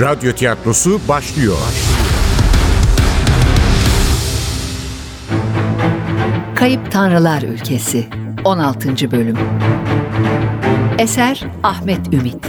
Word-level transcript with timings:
Radyo 0.00 0.32
tiyatrosu 0.32 1.00
başlıyor. 1.08 1.56
Kayıp 6.54 6.92
Tanrılar 6.92 7.42
Ülkesi 7.42 8.06
16. 8.44 9.10
Bölüm 9.10 9.36
Eser 10.98 11.44
Ahmet 11.62 12.14
Ümit 12.14 12.46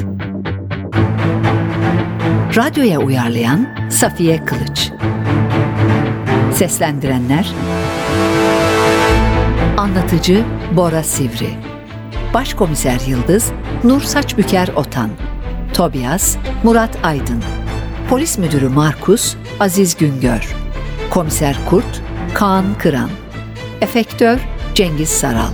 Radyoya 2.56 3.00
uyarlayan 3.00 3.90
Safiye 3.90 4.46
Kılıç 4.46 4.92
Seslendirenler 6.54 7.54
Anlatıcı 9.78 10.44
Bora 10.72 11.04
Sivri 11.04 11.50
Başkomiser 12.34 13.00
Yıldız 13.08 13.52
Nur 13.84 14.02
Saçbüker 14.02 14.68
Otan 14.68 15.10
Tobias 15.78 16.38
Murat 16.64 16.98
Aydın. 17.04 17.44
Polis 18.10 18.38
Müdürü 18.38 18.70
Markus 18.70 19.36
Aziz 19.60 19.98
Güngör. 19.98 20.56
Komiser 21.10 21.58
Kurt 21.70 22.02
Kaan 22.34 22.66
Kıran. 22.80 23.10
Efektör 23.82 24.40
Cengiz 24.76 25.10
Saral. 25.10 25.52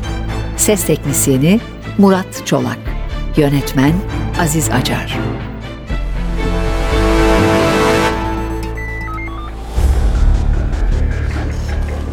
Ses 0.57 0.85
Teknisyeni 0.85 1.59
Murat 1.97 2.45
Çolak. 2.45 2.77
Yönetmen 3.37 3.93
Aziz 4.39 4.69
Acar. 4.69 5.19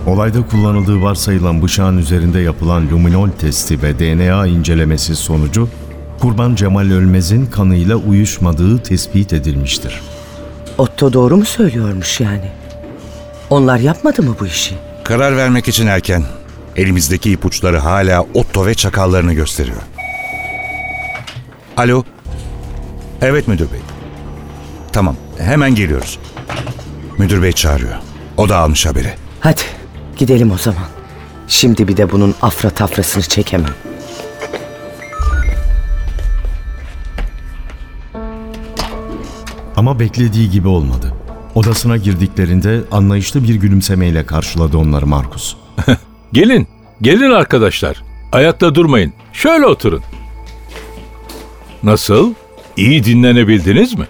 Olayda 0.06 0.46
kullanıldığı 0.46 1.02
varsayılan 1.02 1.62
bıçağın 1.62 1.98
üzerinde 1.98 2.40
yapılan 2.40 2.90
luminol 2.90 3.28
testi 3.28 3.82
ve 3.82 3.98
DNA 3.98 4.46
incelemesi 4.46 5.16
sonucu 5.16 5.68
kurban 6.20 6.54
Cemal 6.54 6.90
Ölmez'in 6.90 7.46
kanıyla 7.46 7.96
uyuşmadığı 7.96 8.82
tespit 8.82 9.32
edilmiştir. 9.32 10.00
Otto 10.78 11.12
doğru 11.12 11.36
mu 11.36 11.44
söylüyormuş 11.44 12.20
yani? 12.20 12.50
Onlar 13.50 13.78
yapmadı 13.78 14.22
mı 14.22 14.36
bu 14.40 14.46
işi? 14.46 14.74
Karar 15.04 15.36
vermek 15.36 15.68
için 15.68 15.86
erken. 15.86 16.24
Elimizdeki 16.76 17.32
ipuçları 17.32 17.78
hala 17.78 18.26
Otto 18.34 18.66
ve 18.66 18.74
çakallarını 18.74 19.32
gösteriyor. 19.34 19.82
Alo. 21.76 22.04
Evet 23.22 23.48
müdür 23.48 23.72
bey. 23.72 23.80
Tamam, 24.92 25.16
hemen 25.38 25.74
geliyoruz. 25.74 26.18
Müdür 27.18 27.42
bey 27.42 27.52
çağırıyor. 27.52 27.94
O 28.36 28.48
da 28.48 28.56
almış 28.58 28.86
haberi. 28.86 29.14
Hadi 29.40 29.62
gidelim 30.16 30.50
o 30.52 30.58
zaman. 30.58 30.86
Şimdi 31.48 31.88
bir 31.88 31.96
de 31.96 32.12
bunun 32.12 32.34
afra 32.42 32.70
tafrasını 32.70 33.22
çekemem. 33.22 33.74
Ama 39.90 40.00
beklediği 40.00 40.50
gibi 40.50 40.68
olmadı. 40.68 41.14
Odasına 41.54 41.96
girdiklerinde 41.96 42.80
anlayışlı 42.92 43.44
bir 43.44 43.54
gülümsemeyle 43.54 44.26
karşıladı 44.26 44.76
onları 44.78 45.06
Markus. 45.06 45.56
Gelin, 46.32 46.68
gelin 47.02 47.30
arkadaşlar. 47.30 48.02
Ayakta 48.32 48.74
durmayın. 48.74 49.12
Şöyle 49.32 49.66
oturun. 49.66 50.02
Nasıl? 51.82 52.34
İyi 52.76 53.04
dinlenebildiniz 53.04 53.98
mi? 53.98 54.04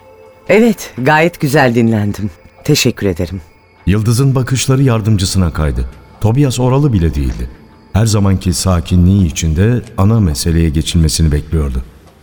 Evet 0.49 0.95
gayet 0.99 1.41
güzel 1.41 1.75
dinlendim. 1.75 2.31
Teşekkür 2.65 3.07
ederim. 3.07 3.41
Yıldız'ın 3.87 4.35
bakışları 4.35 4.83
yardımcısına 4.83 5.53
kaydı. 5.53 5.85
Tobias 6.21 6.61
oralı 6.61 6.93
bile 6.93 7.15
değildi. 7.15 7.51
Her 7.93 8.07
zamanki 8.07 8.53
sakinliği 8.53 9.27
içinde 9.27 9.83
ana 9.99 10.21
meseleye 10.21 10.71
geçilmesini 10.71 11.33
bekliyordu. 11.33 11.83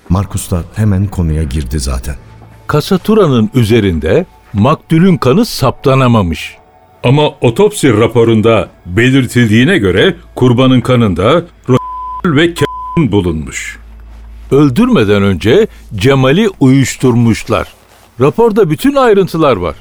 Markus 0.09 0.51
da 0.51 0.63
hemen 0.75 1.07
konuya 1.07 1.43
girdi 1.43 1.79
zaten. 1.79 2.15
Kasaturanın 2.67 3.49
üzerinde 3.53 4.25
maktulün 4.53 5.17
kanı 5.17 5.45
saptanamamış. 5.45 6.57
Ama 7.03 7.29
otopsi 7.41 7.97
raporunda 7.97 8.69
belirtildiğine 8.85 9.77
göre 9.77 10.15
kurbanın 10.35 10.81
kanında 10.81 11.43
ro- 11.69 11.77
ve 12.25 12.53
k- 12.53 12.65
bulunmuş. 12.97 13.79
Öldürmeden 14.51 15.23
önce 15.23 15.67
Cemal'i 15.95 16.49
uyuşturmuşlar. 16.59 17.67
Raporda 18.21 18.69
bütün 18.69 18.95
ayrıntılar 18.95 19.57
var. 19.57 19.75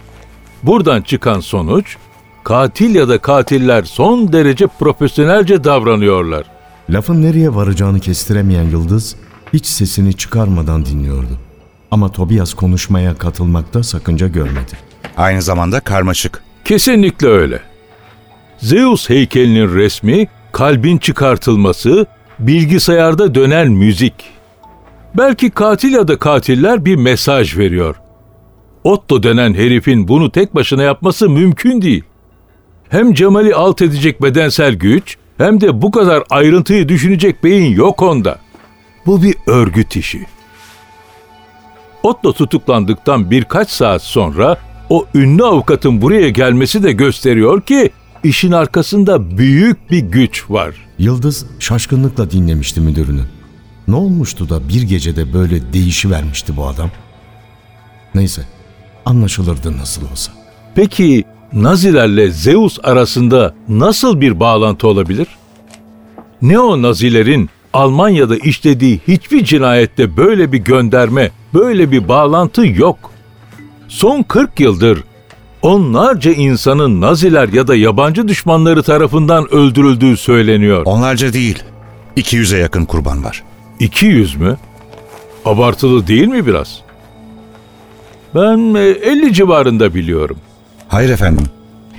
Buradan 0.63 1.03
çıkan 1.03 1.41
sonuç, 1.41 1.97
katil 2.45 2.95
ya 2.95 3.09
da 3.09 3.19
katiller 3.19 3.83
son 3.83 4.33
derece 4.33 4.67
profesyonelce 4.67 5.65
davranıyorlar. 5.65 6.45
Lafın 6.91 7.23
nereye 7.23 7.55
varacağını 7.55 8.01
kestiremeyen 8.01 8.65
Yıldız 8.71 9.17
hiç 9.53 9.67
sesini 9.67 10.15
çıkarmadan 10.15 10.87
dinliyordu. 10.87 11.39
Ama 11.91 12.13
Tobias 12.13 12.55
konuşmaya 12.55 13.15
katılmakta 13.15 13.83
sakınca 13.83 14.29
görmedi. 14.29 14.73
Aynı 15.17 15.43
zamanda 15.43 15.81
karmaşık. 15.81 16.43
Kesinlikle 16.65 17.29
öyle. 17.29 17.61
Zeus 18.59 19.11
heykelinin 19.11 19.75
resmi, 19.75 20.29
kalbin 20.53 20.99
çıkartılması, 20.99 22.07
bilgisayarda 22.39 23.35
dönen 23.35 23.73
müzik. 23.73 24.15
Belki 25.15 25.51
katil 25.51 25.93
ya 25.93 26.09
da 26.09 26.19
katiller 26.19 26.85
bir 26.85 26.97
mesaj 26.97 27.57
veriyor. 27.59 27.97
Otto 28.85 29.23
denen 29.23 29.55
herifin 29.55 30.09
bunu 30.09 30.33
tek 30.33 30.55
başına 30.55 30.83
yapması 30.83 31.31
mümkün 31.31 31.83
değil. 31.83 32.05
Hem 32.89 33.15
Cemal'i 33.15 33.55
alt 33.55 33.83
edecek 33.83 34.23
bedensel 34.23 34.75
güç, 34.75 35.17
hem 35.39 35.61
de 35.61 35.83
bu 35.83 35.91
kadar 35.91 36.23
ayrıntıyı 36.31 36.89
düşünecek 36.89 37.45
beyin 37.45 37.77
yok 37.77 38.03
onda. 38.03 38.39
Bu 39.07 39.23
bir 39.23 39.35
örgüt 39.47 39.97
işi. 39.97 40.27
Otto 42.07 42.33
tutuklandıktan 42.33 43.31
birkaç 43.31 43.71
saat 43.71 44.03
sonra 44.03 44.57
o 44.89 45.07
ünlü 45.15 45.45
avukatın 45.45 46.03
buraya 46.03 46.29
gelmesi 46.29 46.83
de 46.83 46.93
gösteriyor 46.93 47.63
ki 47.63 47.91
işin 48.25 48.53
arkasında 48.53 49.39
büyük 49.39 49.91
bir 49.91 49.99
güç 49.99 50.51
var. 50.51 50.75
Yıldız 50.99 51.47
şaşkınlıkla 51.59 52.31
dinlemişti 52.31 52.81
müdürünü. 52.81 53.23
Ne 53.89 53.95
olmuştu 53.95 54.49
da 54.49 54.69
bir 54.69 54.83
gecede 54.83 55.33
böyle 55.33 55.73
değişivermişti 55.73 56.57
bu 56.57 56.67
adam? 56.67 56.91
Neyse, 58.15 58.43
anlaşılırdı 59.05 59.79
nasıl 59.79 60.11
olsa. 60.11 60.33
Peki 60.75 61.25
Nazilerle 61.53 62.31
Zeus 62.31 62.79
arasında 62.83 63.55
nasıl 63.69 64.21
bir 64.21 64.41
bağlantı 64.41 64.89
olabilir? 64.89 65.29
Neo-Nazilerin 66.43 67.49
Almanya'da 67.77 68.37
işlediği 68.37 69.01
hiçbir 69.09 69.45
cinayette 69.45 70.17
böyle 70.17 70.53
bir 70.53 70.59
gönderme, 70.59 71.31
böyle 71.55 71.91
bir 71.91 72.09
bağlantı 72.09 72.67
yok. 72.67 73.11
Son 73.89 74.23
40 74.23 74.61
yıldır 74.61 75.05
onlarca 75.63 76.33
insanın 76.33 77.01
Naziler 77.01 77.49
ya 77.49 77.67
da 77.69 77.77
yabancı 77.77 78.29
düşmanları 78.29 78.83
tarafından 78.83 79.55
öldürüldüğü 79.55 80.17
söyleniyor. 80.17 80.83
Onlarca 80.85 81.33
değil, 81.33 81.63
200'e 82.17 82.59
yakın 82.59 82.85
kurban 82.85 83.25
var. 83.25 83.43
200 83.81 84.37
mü? 84.37 84.57
Abartılı 85.45 86.07
değil 86.07 86.27
mi 86.27 86.47
biraz? 86.47 86.81
Ben 88.35 88.75
e, 88.75 88.81
50 88.81 89.33
civarında 89.33 89.95
biliyorum. 89.95 90.37
Hayır 90.89 91.11
efendim. 91.11 91.47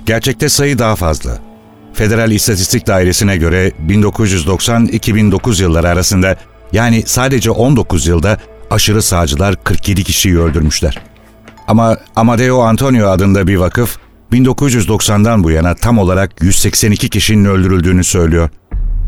Gerçekte 0.05 0.49
sayı 0.49 0.79
daha 0.79 0.95
fazla. 0.95 1.46
Federal 1.97 2.31
İstatistik 2.31 2.87
Dairesi'ne 2.87 3.37
göre 3.37 3.71
1990-2009 3.87 5.61
yılları 5.61 5.89
arasında 5.89 6.35
yani 6.71 7.03
sadece 7.05 7.51
19 7.51 8.07
yılda 8.07 8.37
aşırı 8.69 9.01
sağcılar 9.01 9.63
47 9.63 10.03
kişiyi 10.03 10.39
öldürmüşler. 10.39 11.01
Ama 11.67 11.97
Amadeo 12.15 12.61
Antonio 12.61 13.07
adında 13.07 13.47
bir 13.47 13.55
vakıf 13.55 13.97
1990'dan 14.31 15.43
bu 15.43 15.51
yana 15.51 15.75
tam 15.75 15.97
olarak 15.97 16.43
182 16.43 17.09
kişinin 17.09 17.45
öldürüldüğünü 17.45 18.03
söylüyor. 18.03 18.49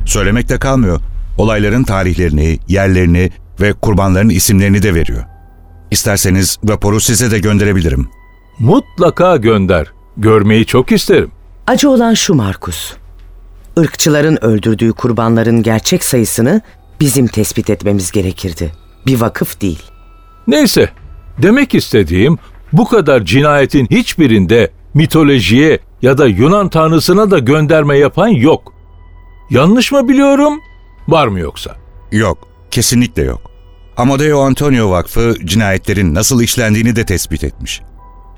Söylemekte 0.05 0.59
kalmıyor. 0.59 0.99
Olayların 1.37 1.83
tarihlerini, 1.83 2.59
yerlerini 2.67 3.31
ve 3.61 3.73
kurbanların 3.73 4.29
isimlerini 4.29 4.83
de 4.83 4.95
veriyor. 4.95 5.23
İsterseniz 5.91 6.57
raporu 6.69 6.99
size 6.99 7.31
de 7.31 7.39
gönderebilirim. 7.39 8.07
Mutlaka 8.59 9.37
gönder. 9.37 9.87
Görmeyi 10.17 10.65
çok 10.65 10.91
isterim. 10.91 11.31
Acı 11.69 11.89
olan 11.89 12.13
şu 12.13 12.35
Markus. 12.35 12.93
Irkçıların 13.77 14.45
öldürdüğü 14.45 14.93
kurbanların 14.93 15.63
gerçek 15.63 16.03
sayısını 16.03 16.61
bizim 16.99 17.27
tespit 17.27 17.69
etmemiz 17.69 18.11
gerekirdi. 18.11 18.71
Bir 19.05 19.21
vakıf 19.21 19.61
değil. 19.61 19.83
Neyse, 20.47 20.89
demek 21.41 21.75
istediğim 21.75 22.37
bu 22.73 22.87
kadar 22.87 23.25
cinayetin 23.25 23.87
hiçbirinde 23.91 24.71
mitolojiye 24.93 25.79
ya 26.01 26.17
da 26.17 26.27
Yunan 26.27 26.69
tanrısına 26.69 27.31
da 27.31 27.39
gönderme 27.39 27.97
yapan 27.97 28.27
yok. 28.27 28.73
Yanlış 29.49 29.91
mı 29.91 30.07
biliyorum? 30.07 30.59
Var 31.07 31.27
mı 31.27 31.39
yoksa? 31.39 31.75
Yok, 32.11 32.47
kesinlikle 32.71 33.23
yok. 33.23 33.41
Amadeo 33.97 34.41
Antonio 34.41 34.91
Vakfı 34.91 35.35
cinayetlerin 35.45 36.13
nasıl 36.15 36.41
işlendiğini 36.41 36.95
de 36.95 37.05
tespit 37.05 37.43
etmiş. 37.43 37.81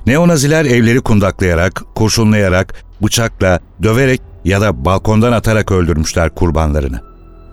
Neonaziler 0.06 0.66
evleri 0.66 1.02
kundaklayarak, 1.02 1.84
kurşunlayarak, 1.96 2.91
bıçakla, 3.04 3.60
döverek 3.84 4.22
ya 4.46 4.62
da 4.62 4.86
balkondan 4.86 5.32
atarak 5.32 5.72
öldürmüşler 5.72 6.36
kurbanlarını. 6.36 7.02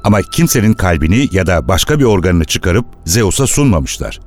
Ama 0.04 0.22
kimsenin 0.22 0.72
kalbini 0.72 1.28
ya 1.32 1.46
da 1.46 1.68
başka 1.68 1.98
bir 1.98 2.04
organını 2.04 2.44
çıkarıp 2.44 2.86
Zeus'a 3.04 3.46
sunmamışlar. 3.46 4.20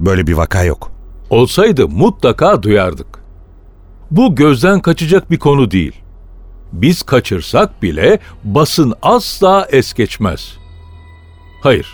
Böyle 0.00 0.26
bir 0.26 0.32
vaka 0.32 0.64
yok. 0.64 0.92
Olsaydı 1.30 1.88
mutlaka 1.88 2.62
duyardık. 2.62 3.06
Bu 4.10 4.34
gözden 4.34 4.80
kaçacak 4.80 5.30
bir 5.30 5.38
konu 5.38 5.70
değil. 5.70 5.92
Biz 6.72 7.02
kaçırsak 7.02 7.82
bile 7.82 8.18
basın 8.44 8.94
asla 9.02 9.66
es 9.70 9.92
geçmez. 9.94 10.56
Hayır, 11.62 11.86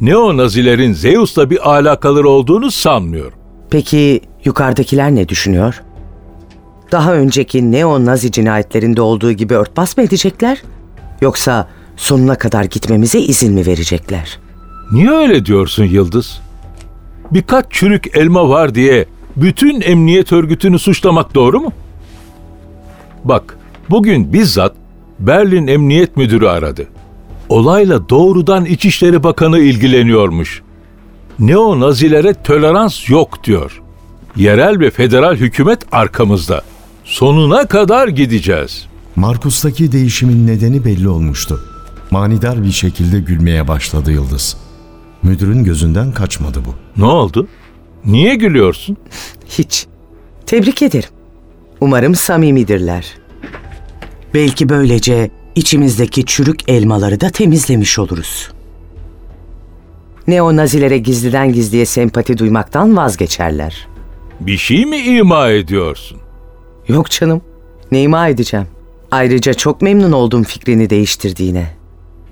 Neo-Nazilerin 0.00 0.92
Zeus'la 0.92 1.50
bir 1.50 1.70
alakaları 1.70 2.28
olduğunu 2.28 2.70
sanmıyorum. 2.70 3.38
Peki 3.70 4.20
yukarıdakiler 4.44 5.14
ne 5.14 5.28
düşünüyor? 5.28 5.82
Daha 6.92 7.14
önceki 7.14 7.72
neo-nazi 7.72 8.30
cinayetlerinde 8.32 9.00
olduğu 9.00 9.32
gibi 9.32 9.54
örtbas 9.54 9.96
mı 9.96 10.02
edecekler? 10.02 10.62
Yoksa 11.20 11.68
sonuna 11.96 12.38
kadar 12.38 12.64
gitmemize 12.64 13.20
izin 13.20 13.54
mi 13.54 13.66
verecekler? 13.66 14.38
Niye 14.92 15.10
öyle 15.10 15.46
diyorsun 15.46 15.84
Yıldız? 15.84 16.40
Birkaç 17.30 17.64
çürük 17.70 18.16
elma 18.16 18.48
var 18.48 18.74
diye 18.74 19.06
bütün 19.36 19.80
emniyet 19.80 20.32
örgütünü 20.32 20.78
suçlamak 20.78 21.34
doğru 21.34 21.60
mu? 21.60 21.72
Bak, 23.24 23.58
bugün 23.90 24.32
bizzat 24.32 24.72
Berlin 25.18 25.66
Emniyet 25.66 26.16
Müdürü 26.16 26.46
aradı. 26.46 26.86
Olayla 27.48 28.08
doğrudan 28.08 28.64
İçişleri 28.64 29.22
Bakanı 29.22 29.58
ilgileniyormuş. 29.58 30.62
Neo-Nazilere 31.38 32.34
tolerans 32.44 33.10
yok 33.10 33.44
diyor. 33.44 33.82
Yerel 34.36 34.80
ve 34.80 34.90
federal 34.90 35.36
hükümet 35.36 35.80
arkamızda. 35.92 36.62
Sonuna 37.06 37.66
kadar 37.66 38.08
gideceğiz. 38.08 38.86
Markus'taki 39.16 39.92
değişimin 39.92 40.46
nedeni 40.46 40.84
belli 40.84 41.08
olmuştu. 41.08 41.60
Manidar 42.10 42.62
bir 42.62 42.72
şekilde 42.72 43.20
gülmeye 43.20 43.68
başladı 43.68 44.12
Yıldız. 44.12 44.56
Müdürün 45.22 45.64
gözünden 45.64 46.12
kaçmadı 46.12 46.62
bu. 46.64 47.00
Ne 47.00 47.04
oldu? 47.04 47.48
Niye 48.04 48.34
gülüyorsun? 48.34 48.96
Hiç. 49.48 49.86
Tebrik 50.46 50.82
ederim. 50.82 51.08
Umarım 51.80 52.14
samimidirler. 52.14 53.18
Belki 54.34 54.68
böylece 54.68 55.30
içimizdeki 55.54 56.24
çürük 56.24 56.70
elmaları 56.70 57.20
da 57.20 57.30
temizlemiş 57.30 57.98
oluruz. 57.98 58.50
Neo-nazilere 60.26 60.98
gizliden 60.98 61.52
gizliye 61.52 61.86
sempati 61.86 62.38
duymaktan 62.38 62.96
vazgeçerler. 62.96 63.88
Bir 64.40 64.56
şey 64.56 64.86
mi 64.86 64.96
ima 64.96 65.48
ediyorsun? 65.48 66.18
Yok 66.88 67.10
canım. 67.10 67.42
Ne 67.92 68.02
ima 68.02 68.28
edeceğim? 68.28 68.66
Ayrıca 69.10 69.54
çok 69.54 69.82
memnun 69.82 70.12
oldum 70.12 70.42
fikrini 70.42 70.90
değiştirdiğine. 70.90 71.70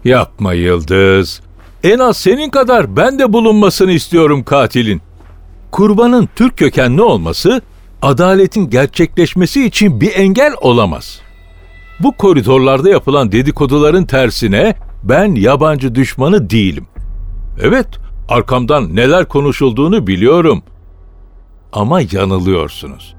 Yapma 0.04 0.52
Yıldız. 0.52 1.40
En 1.84 1.98
az 1.98 2.16
senin 2.16 2.50
kadar 2.50 2.96
ben 2.96 3.18
de 3.18 3.32
bulunmasını 3.32 3.92
istiyorum 3.92 4.44
katilin. 4.44 5.02
Kurbanın 5.70 6.28
Türk 6.36 6.56
kökenli 6.56 7.02
olması 7.02 7.62
adaletin 8.02 8.70
gerçekleşmesi 8.70 9.66
için 9.66 10.00
bir 10.00 10.14
engel 10.14 10.52
olamaz. 10.60 11.20
Bu 12.00 12.12
koridorlarda 12.12 12.90
yapılan 12.90 13.32
dedikoduların 13.32 14.04
tersine 14.04 14.76
ben 15.02 15.34
yabancı 15.34 15.94
düşmanı 15.94 16.50
değilim. 16.50 16.86
Evet, 17.60 17.86
arkamdan 18.28 18.96
neler 18.96 19.28
konuşulduğunu 19.28 20.06
biliyorum. 20.06 20.62
Ama 21.72 22.00
yanılıyorsunuz. 22.12 23.14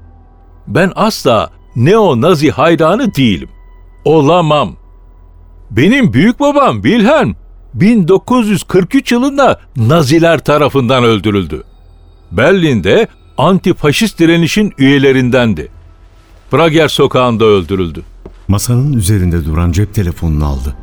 Ben 0.68 0.92
asla 0.96 1.50
neo-nazi 1.76 2.50
hayranı 2.50 3.14
değilim. 3.14 3.48
Olamam. 4.04 4.76
Benim 5.70 6.12
büyük 6.12 6.40
babam 6.40 6.82
Wilhelm 6.82 7.34
1943 7.74 9.12
yılında 9.12 9.60
Naziler 9.76 10.44
tarafından 10.44 11.04
öldürüldü. 11.04 11.62
Berlin'de 12.32 13.08
antifaşist 13.38 14.18
direnişin 14.18 14.72
üyelerindendi. 14.78 15.68
Prager 16.50 16.88
sokağında 16.88 17.44
öldürüldü. 17.44 18.02
Masanın 18.48 18.92
üzerinde 18.92 19.44
duran 19.44 19.72
cep 19.72 19.94
telefonunu 19.94 20.46
aldı. 20.46 20.76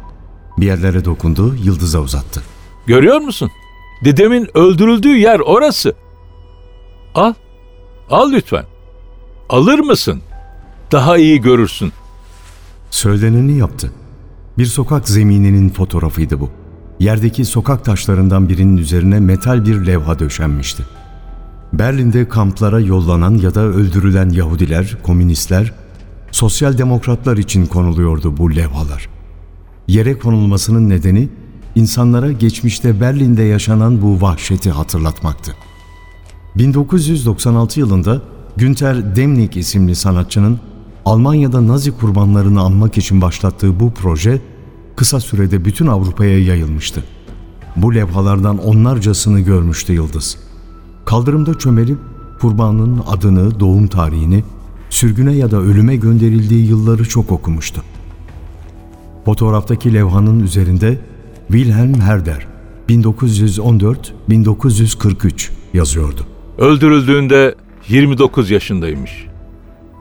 Bir 0.57 0.65
yerlere 0.65 1.05
dokundu, 1.05 1.55
Yıldız'a 1.63 1.99
uzattı. 1.99 2.43
Görüyor 2.87 3.19
musun? 3.19 3.51
Dedemin 4.05 4.49
öldürüldüğü 4.57 5.17
yer 5.17 5.39
orası. 5.39 5.93
Al. 7.15 7.33
Al 8.09 8.31
lütfen. 8.31 8.65
Alır 9.49 9.79
mısın? 9.79 10.21
Daha 10.91 11.17
iyi 11.17 11.41
görürsün. 11.41 11.91
Söyleneni 12.89 13.57
yaptı. 13.57 13.91
Bir 14.57 14.65
sokak 14.65 15.09
zemininin 15.09 15.69
fotoğrafıydı 15.69 16.39
bu. 16.39 16.49
Yerdeki 16.99 17.45
sokak 17.45 17.85
taşlarından 17.85 18.49
birinin 18.49 18.77
üzerine 18.77 19.19
metal 19.19 19.65
bir 19.65 19.85
levha 19.85 20.19
döşenmişti. 20.19 20.83
Berlin'de 21.73 22.29
kamplara 22.29 22.79
yollanan 22.79 23.35
ya 23.35 23.55
da 23.55 23.61
öldürülen 23.61 24.29
Yahudiler, 24.29 24.97
komünistler, 25.03 25.73
sosyal 26.31 26.77
demokratlar 26.77 27.37
için 27.37 27.65
konuluyordu 27.65 28.37
bu 28.37 28.55
levhalar. 28.55 29.09
Yere 29.87 30.19
konulmasının 30.19 30.89
nedeni 30.89 31.29
insanlara 31.75 32.31
geçmişte 32.31 33.01
Berlin'de 33.01 33.43
yaşanan 33.43 34.01
bu 34.01 34.21
vahşeti 34.21 34.71
hatırlatmaktı. 34.71 35.55
1996 36.55 37.79
yılında 37.79 38.21
Günter 38.57 39.15
Demnig 39.15 39.57
isimli 39.57 39.95
sanatçının 39.95 40.59
Almanya'da 41.05 41.67
Nazi 41.67 41.91
kurbanlarını 41.91 42.61
anmak 42.61 42.97
için 42.97 43.21
başlattığı 43.21 43.79
bu 43.79 43.93
proje 43.93 44.41
kısa 44.95 45.19
sürede 45.19 45.65
bütün 45.65 45.87
Avrupa'ya 45.87 46.39
yayılmıştı. 46.39 47.03
Bu 47.75 47.95
levhalardan 47.95 48.57
onlarcasını 48.57 49.39
görmüştü 49.39 49.93
Yıldız. 49.93 50.37
Kaldırımda 51.05 51.59
çömelip 51.59 51.97
kurbanın 52.41 53.01
adını, 53.07 53.59
doğum 53.59 53.87
tarihini, 53.87 54.43
sürgüne 54.89 55.33
ya 55.33 55.51
da 55.51 55.57
ölüme 55.57 55.95
gönderildiği 55.95 56.67
yılları 56.67 57.09
çok 57.09 57.31
okumuştu. 57.31 57.81
Fotoğraftaki 59.25 59.93
levhanın 59.93 60.39
üzerinde 60.39 61.01
Wilhelm 61.47 61.93
Herder 61.93 62.47
1914-1943 62.89 65.49
yazıyordu. 65.73 66.21
Öldürüldüğünde 66.57 67.55
29 67.87 68.51
yaşındaymış. 68.51 69.25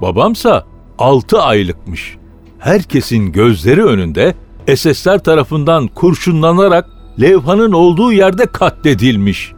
Babamsa 0.01 0.65
6 0.99 1.43
aylıkmış. 1.43 2.17
Herkesin 2.59 3.33
gözleri 3.33 3.85
önünde 3.85 4.35
SS'ler 4.77 5.19
tarafından 5.19 5.89
kurşunlanarak 5.89 6.91
levhanın 7.21 7.73
olduğu 7.73 8.13
yerde 8.13 8.47
katledilmiş. 8.47 9.53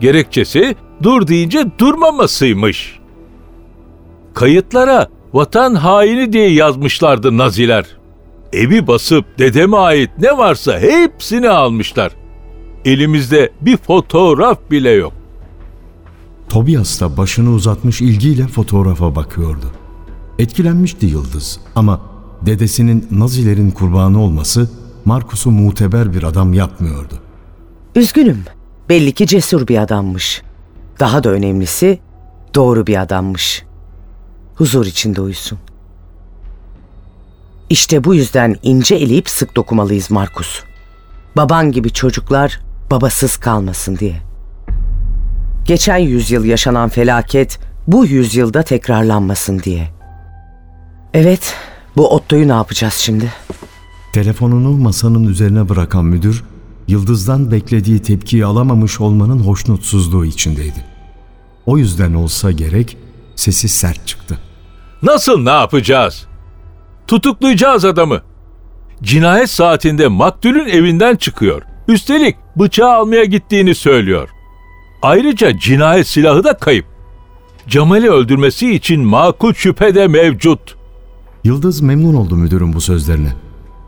Gerekçesi 0.00 0.76
dur 1.02 1.26
deyince 1.26 1.66
durmamasıymış. 1.78 2.98
Kayıtlara 4.34 5.08
vatan 5.32 5.74
haini 5.74 6.32
diye 6.32 6.50
yazmışlardı 6.50 7.38
Naziler. 7.38 7.84
Evi 8.52 8.86
basıp 8.86 9.38
dedeme 9.38 9.76
ait 9.76 10.10
ne 10.18 10.38
varsa 10.38 10.78
hepsini 10.78 11.48
almışlar. 11.48 12.12
Elimizde 12.84 13.52
bir 13.60 13.76
fotoğraf 13.76 14.70
bile 14.70 14.90
yok. 14.90 15.19
Tobias 16.50 17.00
da 17.00 17.16
başını 17.16 17.50
uzatmış 17.50 18.00
ilgiyle 18.00 18.46
fotoğrafa 18.46 19.14
bakıyordu. 19.16 19.72
Etkilenmişti 20.38 21.06
Yıldız 21.06 21.60
ama 21.74 22.00
dedesinin 22.42 23.08
Nazilerin 23.10 23.70
kurbanı 23.70 24.22
olması 24.22 24.70
Markus'u 25.04 25.50
muteber 25.50 26.14
bir 26.14 26.22
adam 26.22 26.54
yapmıyordu. 26.54 27.14
Üzgünüm. 27.94 28.44
Belli 28.88 29.12
ki 29.12 29.26
cesur 29.26 29.68
bir 29.68 29.78
adammış. 29.78 30.42
Daha 31.00 31.24
da 31.24 31.30
önemlisi 31.30 31.98
doğru 32.54 32.86
bir 32.86 33.02
adammış. 33.02 33.64
Huzur 34.54 34.86
içinde 34.86 35.20
uyusun. 35.20 35.58
İşte 37.70 38.04
bu 38.04 38.14
yüzden 38.14 38.56
ince 38.62 38.94
eleyip 38.94 39.28
sık 39.28 39.56
dokumalıyız 39.56 40.10
Markus. 40.10 40.62
Baban 41.36 41.72
gibi 41.72 41.90
çocuklar 41.90 42.60
babasız 42.90 43.36
kalmasın 43.36 43.98
diye. 43.98 44.29
Geçen 45.70 45.98
yüzyıl 45.98 46.44
yaşanan 46.44 46.88
felaket 46.88 47.58
bu 47.86 48.06
yüzyılda 48.06 48.62
tekrarlanmasın 48.62 49.58
diye. 49.58 49.88
Evet, 51.14 51.56
bu 51.96 52.14
Otto'yu 52.14 52.48
ne 52.48 52.52
yapacağız 52.52 52.94
şimdi? 52.94 53.32
Telefonunu 54.12 54.70
masanın 54.70 55.24
üzerine 55.24 55.68
bırakan 55.68 56.04
müdür, 56.04 56.44
Yıldız'dan 56.88 57.50
beklediği 57.50 58.02
tepkiyi 58.02 58.44
alamamış 58.44 59.00
olmanın 59.00 59.38
hoşnutsuzluğu 59.38 60.24
içindeydi. 60.24 60.84
O 61.66 61.78
yüzden 61.78 62.14
olsa 62.14 62.50
gerek 62.50 62.96
sesi 63.36 63.68
sert 63.68 64.06
çıktı. 64.06 64.38
Nasıl 65.02 65.42
ne 65.42 65.50
yapacağız? 65.50 66.26
Tutuklayacağız 67.06 67.84
adamı. 67.84 68.22
Cinayet 69.02 69.50
saatinde 69.50 70.08
maktulün 70.08 70.68
evinden 70.68 71.16
çıkıyor. 71.16 71.62
Üstelik 71.88 72.36
bıçağı 72.56 72.92
almaya 72.92 73.24
gittiğini 73.24 73.74
söylüyor. 73.74 74.28
Ayrıca 75.02 75.58
cinayet 75.58 76.06
silahı 76.06 76.44
da 76.44 76.56
kayıp. 76.56 76.86
Cemal'i 77.68 78.10
öldürmesi 78.10 78.74
için 78.74 79.00
makul 79.00 79.54
şüphe 79.54 79.94
de 79.94 80.06
mevcut. 80.08 80.60
Yıldız 81.44 81.80
memnun 81.80 82.14
oldu 82.14 82.36
müdürün 82.36 82.72
bu 82.72 82.80
sözlerine. 82.80 83.32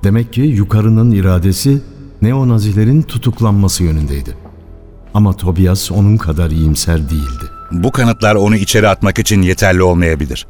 Demek 0.05 0.33
ki 0.33 0.41
yukarının 0.41 1.11
iradesi 1.11 1.83
neonazilerin 2.23 3.03
tutuklanması 3.03 3.85
yönündeydi. 3.85 4.37
Ama 5.15 5.33
Tobias 5.37 5.91
onun 5.93 6.17
kadar 6.17 6.51
iyimser 6.51 7.11
değildi. 7.11 7.45
Bu 7.73 7.93
kanıtlar 7.93 8.35
onu 8.35 8.57
içeri 8.57 8.89
atmak 8.89 9.19
için 9.19 9.43
yeterli 9.43 9.83
olmayabilir. 9.83 10.47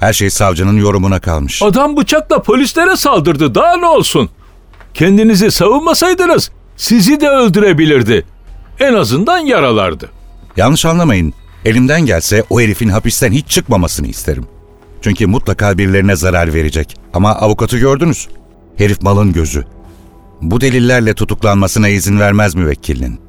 Her 0.00 0.12
şey 0.12 0.30
savcının 0.30 0.76
yorumuna 0.76 1.20
kalmış. 1.20 1.62
Adam 1.62 1.96
bıçakla 1.96 2.42
polislere 2.42 2.96
saldırdı. 2.96 3.54
Daha 3.54 3.76
ne 3.76 3.86
olsun? 3.86 4.30
Kendinizi 4.94 5.50
savunmasaydınız 5.50 6.50
sizi 6.76 7.20
de 7.20 7.28
öldürebilirdi. 7.28 8.24
En 8.82 8.94
azından 8.94 9.38
yaralardı. 9.38 10.10
Yanlış 10.56 10.84
anlamayın. 10.84 11.32
Elimden 11.64 12.06
gelse 12.06 12.44
o 12.50 12.60
herifin 12.60 12.88
hapisten 12.88 13.32
hiç 13.32 13.48
çıkmamasını 13.48 14.06
isterim. 14.06 14.44
Çünkü 15.02 15.26
mutlaka 15.26 15.78
birilerine 15.78 16.16
zarar 16.16 16.54
verecek. 16.54 16.96
Ama 17.14 17.30
avukatı 17.34 17.78
gördünüz. 17.78 18.28
Herif 18.76 19.02
malın 19.02 19.32
gözü. 19.32 19.64
Bu 20.40 20.60
delillerle 20.60 21.14
tutuklanmasına 21.14 21.88
izin 21.88 22.20
vermez 22.20 22.54
müvekkilin. 22.54 23.20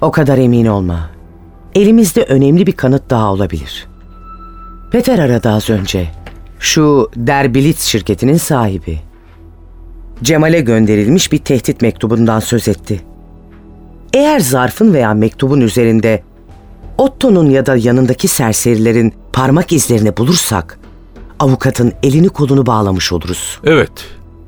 O 0.00 0.10
kadar 0.10 0.38
emin 0.38 0.66
olma. 0.66 1.10
Elimizde 1.74 2.22
önemli 2.22 2.66
bir 2.66 2.72
kanıt 2.72 3.10
daha 3.10 3.32
olabilir. 3.32 3.86
Peter 4.92 5.18
aradı 5.18 5.48
az 5.48 5.70
önce. 5.70 6.10
Şu 6.58 7.10
Derbilitz 7.16 7.82
şirketinin 7.82 8.36
sahibi. 8.36 9.00
Cemal'e 10.22 10.60
gönderilmiş 10.60 11.32
bir 11.32 11.38
tehdit 11.38 11.82
mektubundan 11.82 12.40
söz 12.40 12.68
etti. 12.68 13.00
Eğer 14.14 14.40
zarfın 14.40 14.94
veya 14.94 15.14
mektubun 15.14 15.60
üzerinde 15.60 16.22
Otto'nun 16.98 17.50
ya 17.50 17.66
da 17.66 17.76
yanındaki 17.76 18.28
serserilerin 18.28 19.14
parmak 19.32 19.72
izlerini 19.72 20.16
bulursak 20.16 20.78
avukatın 21.38 21.92
elini 22.02 22.28
kolunu 22.28 22.66
bağlamış 22.66 23.12
oluruz. 23.12 23.58
Evet. 23.64 23.90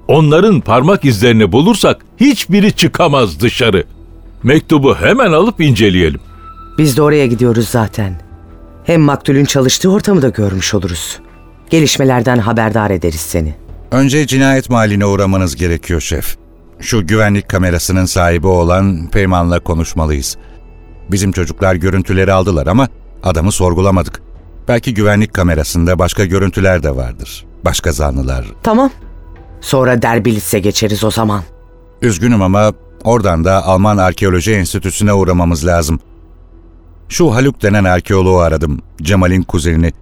Onların 0.09 0.61
parmak 0.61 1.05
izlerini 1.05 1.53
bulursak 1.53 2.00
hiçbiri 2.21 2.73
çıkamaz 2.73 3.41
dışarı. 3.41 3.85
Mektubu 4.43 4.97
hemen 4.97 5.33
alıp 5.33 5.61
inceleyelim. 5.61 6.21
Biz 6.79 6.97
de 6.97 7.03
oraya 7.03 7.27
gidiyoruz 7.27 7.69
zaten. 7.69 8.21
Hem 8.85 9.00
maktulün 9.00 9.45
çalıştığı 9.45 9.91
ortamı 9.93 10.23
da 10.23 10.29
görmüş 10.29 10.75
oluruz. 10.75 11.19
Gelişmelerden 11.71 12.38
haberdar 12.38 12.91
ederiz 12.91 13.21
seni. 13.21 13.55
Önce 13.91 14.27
cinayet 14.27 14.71
mahalline 14.71 15.07
uğramanız 15.07 15.57
gerekiyor 15.57 16.00
şef. 16.00 16.37
Şu 16.80 17.06
güvenlik 17.06 17.49
kamerasının 17.49 18.04
sahibi 18.04 18.47
olan 18.47 19.11
Peyman'la 19.11 19.61
konuşmalıyız. 19.61 20.37
Bizim 21.11 21.32
çocuklar 21.32 21.75
görüntüleri 21.75 22.32
aldılar 22.32 22.66
ama 22.66 22.88
adamı 23.23 23.52
sorgulamadık. 23.52 24.23
Belki 24.68 24.94
güvenlik 24.94 25.35
kamerasında 25.35 25.99
başka 25.99 26.25
görüntüler 26.25 26.82
de 26.82 26.97
vardır. 26.97 27.47
Başka 27.64 27.92
zanlılar. 27.92 28.47
Tamam. 28.62 28.90
Sonra 29.61 30.02
Derbilitz'e 30.02 30.58
geçeriz 30.58 31.04
o 31.04 31.11
zaman. 31.11 31.42
Üzgünüm 32.02 32.42
ama 32.42 32.73
oradan 33.04 33.44
da 33.44 33.66
Alman 33.66 33.97
Arkeoloji 33.97 34.52
Enstitüsü'ne 34.52 35.12
uğramamız 35.12 35.66
lazım. 35.66 36.00
Şu 37.08 37.35
Haluk 37.35 37.62
denen 37.62 37.85
arkeoloğu 37.85 38.38
aradım. 38.38 38.80
Cemal'in 39.02 39.42
kuzenini. 39.42 39.92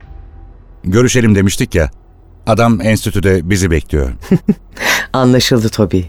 Görüşelim 0.85 1.35
demiştik 1.35 1.75
ya. 1.75 1.91
Adam 2.47 2.81
enstitüde 2.81 3.51
bizi 3.51 3.71
bekliyor. 3.71 4.11
Anlaşıldı 5.13 5.69
Toby. 5.69 6.01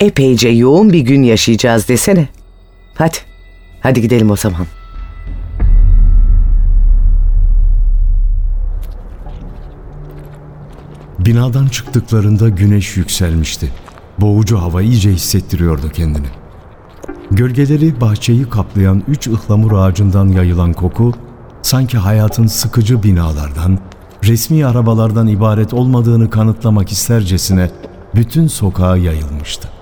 Epeyce 0.00 0.48
yoğun 0.48 0.92
bir 0.92 1.00
gün 1.00 1.22
yaşayacağız 1.22 1.88
desene. 1.88 2.28
Hadi. 2.94 3.16
Hadi 3.80 4.00
gidelim 4.00 4.30
o 4.30 4.36
zaman. 4.36 4.66
Binadan 11.18 11.66
çıktıklarında 11.66 12.48
güneş 12.48 12.96
yükselmişti. 12.96 13.72
Boğucu 14.18 14.58
hava 14.58 14.82
iyice 14.82 15.10
hissettiriyordu 15.10 15.88
kendini. 15.88 16.26
Gölgeleri 17.30 18.00
bahçeyi 18.00 18.48
kaplayan 18.48 19.02
üç 19.08 19.26
ıhlamur 19.26 19.72
ağacından 19.72 20.28
yayılan 20.28 20.72
koku, 20.72 21.12
sanki 21.62 21.98
hayatın 21.98 22.46
sıkıcı 22.46 23.02
binalardan, 23.02 23.78
resmi 24.24 24.66
arabalardan 24.66 25.26
ibaret 25.26 25.74
olmadığını 25.74 26.30
kanıtlamak 26.30 26.92
istercesine 26.92 27.70
bütün 28.14 28.46
sokağa 28.46 28.96
yayılmıştı. 28.96 29.79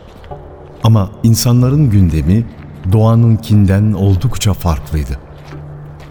Ama 0.85 1.11
insanların 1.23 1.91
gündemi 1.91 2.47
doğanınkinden 2.93 3.93
oldukça 3.93 4.53
farklıydı. 4.53 5.19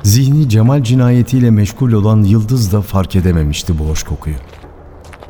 Zihni 0.03 0.49
Cemal 0.49 0.83
cinayetiyle 0.83 1.51
meşgul 1.51 1.91
olan 1.91 2.23
Yıldız 2.23 2.73
da 2.73 2.81
fark 2.81 3.15
edememişti 3.15 3.79
bu 3.79 3.89
hoş 3.89 4.03
kokuyu. 4.03 4.35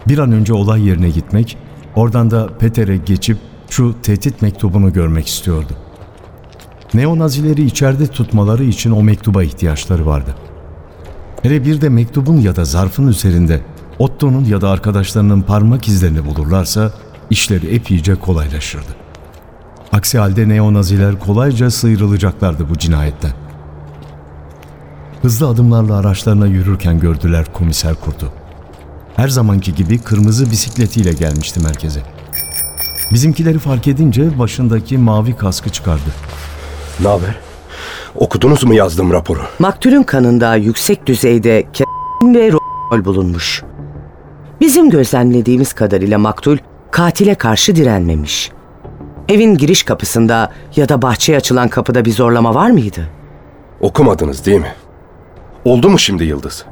Bir 0.08 0.18
an 0.18 0.32
önce 0.32 0.54
olay 0.54 0.88
yerine 0.88 1.10
gitmek, 1.10 1.58
oradan 1.96 2.32
da 2.32 2.58
Peter'e 2.60 2.98
geçip 2.98 3.38
şu 3.70 3.96
tehdit 4.04 4.42
mektubunu 4.42 4.94
görmek 4.94 5.28
istiyordu. 5.28 5.74
Neonazileri 6.94 7.66
içeride 7.66 8.08
tutmaları 8.08 8.64
için 8.64 8.92
o 8.92 9.04
mektuba 9.04 9.44
ihtiyaçları 9.44 10.06
vardı. 10.06 10.36
Hele 11.42 11.66
bir 11.66 11.82
de 11.82 11.90
mektubun 11.90 12.38
ya 12.38 12.56
da 12.56 12.66
zarfın 12.66 13.08
üzerinde 13.08 13.62
Otto'nun 14.00 14.46
ya 14.46 14.62
da 14.62 14.70
arkadaşlarının 14.70 15.42
parmak 15.42 15.88
izlerini 15.88 16.26
bulurlarsa 16.26 16.92
işleri 17.30 17.68
epeyce 17.68 18.16
kolaylaşırdı. 18.16 19.07
Aksi 19.98 20.18
halde 20.18 20.50
neonaziler 20.50 21.20
kolayca 21.20 21.72
sıyrılacaklardı 21.72 22.70
bu 22.70 22.78
cinayetten. 22.78 23.32
Hızlı 25.22 25.48
adımlarla 25.48 25.98
araçlarına 25.98 26.48
yürürken 26.48 27.00
gördüler 27.00 27.46
komiser 27.54 27.96
kurtu. 27.96 28.32
Her 29.16 29.28
zamanki 29.28 29.76
gibi 29.76 30.00
kırmızı 30.00 30.52
bisikletiyle 30.52 31.14
gelmişti 31.14 31.60
merkeze. 31.60 32.00
Bizimkileri 33.14 33.60
fark 33.60 33.88
edince 33.88 34.40
başındaki 34.40 34.98
mavi 34.98 35.36
kaskı 35.36 35.70
çıkardı. 35.70 36.10
Ne 37.00 37.08
haber? 37.08 37.36
Okudunuz 38.16 38.64
mu 38.64 38.74
yazdığım 38.74 39.12
raporu? 39.12 39.42
Maktulün 39.60 40.04
kanında 40.04 40.56
yüksek 40.56 41.06
düzeyde 41.06 41.62
ke- 41.62 42.36
ve 42.36 42.52
rol 42.52 43.06
bulunmuş. 43.06 43.64
Bizim 44.62 44.90
gözlemlediğimiz 44.90 45.74
kadarıyla 45.74 46.18
maktul 46.18 46.58
katile 46.92 47.36
karşı 47.36 47.76
direnmemiş. 47.76 48.57
Evin 49.30 49.58
giriş 49.58 49.84
kapısında 49.84 50.52
ya 50.76 50.90
da 50.90 51.02
bahçeye 51.02 51.38
açılan 51.38 51.68
kapıda 51.68 52.06
bir 52.06 52.12
zorlama 52.12 52.56
var 52.56 52.70
mıydı? 52.72 53.10
Okumadınız 53.80 54.46
değil 54.46 54.60
mi? 54.60 54.74
Oldu 55.66 55.90
mu 55.90 56.00
şimdi 56.00 56.24
Yıldız? 56.24 56.66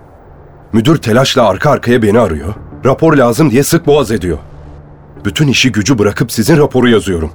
Müdür 0.73 0.97
telaşla 0.97 1.47
arka 1.47 1.69
arkaya 1.69 2.01
beni 2.01 2.19
arıyor. 2.19 2.53
Rapor 2.85 3.17
lazım 3.17 3.51
diye 3.51 3.63
sık 3.63 3.87
boğaz 3.87 4.11
ediyor. 4.11 4.37
Bütün 5.25 5.47
işi 5.47 5.71
gücü 5.71 5.99
bırakıp 5.99 6.31
sizin 6.31 6.57
raporu 6.57 6.89
yazıyorum. 6.89 7.31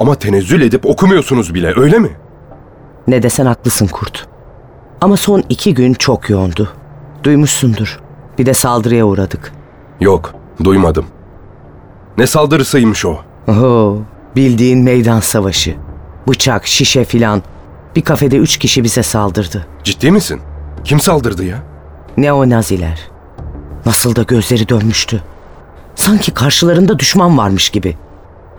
Ama 0.00 0.14
tenezzül 0.14 0.62
edip 0.62 0.86
okumuyorsunuz 0.86 1.54
bile 1.54 1.72
öyle 1.76 1.98
mi? 1.98 2.10
Ne 3.06 3.22
desen 3.22 3.46
haklısın 3.46 3.86
Kurt. 3.86 4.26
Ama 5.00 5.16
son 5.16 5.42
iki 5.48 5.74
gün 5.74 5.94
çok 5.94 6.30
yoğundu. 6.30 6.68
Duymuşsundur. 7.24 8.00
Bir 8.38 8.46
de 8.46 8.54
saldırıya 8.54 9.04
uğradık. 9.04 9.52
Yok, 10.00 10.34
duymadım. 10.64 11.06
Ne 12.18 12.26
saldırısıymış 12.26 13.04
o? 13.06 13.18
Oho, 13.48 13.98
bildiğin 14.36 14.78
meydan 14.84 15.20
savaşı. 15.20 15.76
Bıçak, 16.28 16.66
şişe 16.66 17.04
filan. 17.04 17.42
Bir 17.96 18.02
kafede 18.02 18.36
üç 18.36 18.58
kişi 18.58 18.84
bize 18.84 19.02
saldırdı. 19.02 19.66
Ciddi 19.84 20.10
misin? 20.10 20.40
Kim 20.84 21.00
saldırdı 21.00 21.44
ya? 21.44 21.62
Neonaziler. 22.16 23.08
Nasıl 23.86 24.16
da 24.16 24.22
gözleri 24.22 24.68
dönmüştü. 24.68 25.22
Sanki 25.94 26.34
karşılarında 26.34 26.98
düşman 26.98 27.38
varmış 27.38 27.70
gibi. 27.70 27.96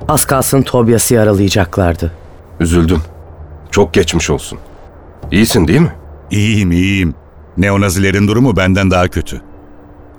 Az 0.08 0.26
kalsın 0.26 0.62
Tobias'ı 0.62 1.14
yaralayacaklardı. 1.14 2.12
Üzüldüm. 2.60 3.02
Çok 3.72 3.94
geçmiş 3.94 4.30
olsun. 4.30 4.60
İyisin 5.32 5.68
değil 5.68 5.80
mi? 5.80 5.94
İyiyim 6.32 6.72
iyiyim. 6.72 7.16
Neonazilerin 7.58 8.28
durumu 8.28 8.58
benden 8.58 8.92
daha 8.92 9.08
kötü. 9.08 9.42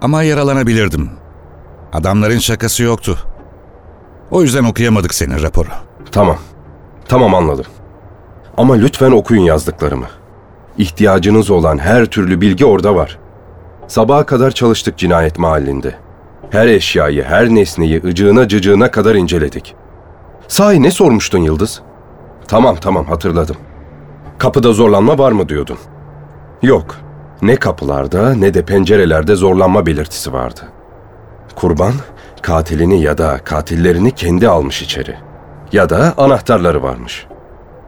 Ama 0.03 0.23
yaralanabilirdim. 0.23 1.11
Adamların 1.93 2.39
şakası 2.39 2.83
yoktu. 2.83 3.19
O 4.31 4.43
yüzden 4.43 4.65
okuyamadık 4.65 5.15
senin 5.15 5.43
raporu. 5.43 5.69
Tamam. 6.13 6.37
Tamam 7.09 7.35
anladım. 7.35 7.65
Ama 8.57 8.75
lütfen 8.75 9.11
okuyun 9.11 9.43
yazdıklarımı. 9.43 10.07
İhtiyacınız 10.79 11.51
olan 11.51 11.79
her 11.79 12.07
türlü 12.07 12.41
bilgi 12.41 12.65
orada 12.65 12.95
var. 12.95 13.19
Sabaha 13.87 14.27
kadar 14.27 14.51
çalıştık 14.51 14.99
cinayet 14.99 15.39
mahallinde. 15.39 15.95
Her 16.51 16.67
eşyayı, 16.67 17.23
her 17.25 17.49
nesneyi 17.49 18.03
ıcığına 18.05 18.49
cıcığına 18.49 18.91
kadar 18.91 19.15
inceledik. 19.15 19.75
Sahi 20.49 20.83
ne 20.83 20.91
sormuştun 20.91 21.39
Yıldız? 21.39 21.83
Tamam 22.49 22.77
tamam 22.81 23.05
hatırladım. 23.07 23.57
Kapıda 24.39 24.73
zorlanma 24.73 25.19
var 25.19 25.33
mı 25.33 25.49
diyordun. 25.49 25.79
Yok. 26.63 26.97
Ne 27.43 27.57
kapılarda 27.57 28.35
ne 28.35 28.55
de 28.55 28.65
pencerelerde 28.65 29.35
zorlanma 29.37 29.87
belirtisi 29.87 30.33
vardı. 30.33 30.61
Kurban 31.57 31.93
katilini 32.43 33.03
ya 33.03 33.19
da 33.19 33.39
katillerini 33.45 34.11
kendi 34.11 34.49
almış 34.49 34.83
içeri. 34.83 35.17
Ya 35.73 35.89
da 35.91 36.15
anahtarları 36.17 36.83
varmış. 36.83 37.27